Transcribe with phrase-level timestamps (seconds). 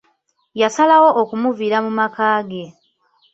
[0.61, 2.65] Yasalawo okumuviira mu maka ge.